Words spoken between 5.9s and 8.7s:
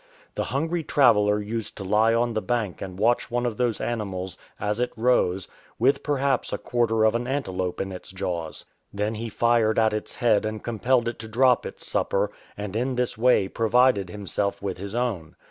perhaps a quarter of an antelope in its jaws.